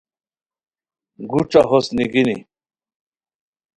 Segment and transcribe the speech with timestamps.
[1.29, 2.37] گوݯہ ہوست نیگینی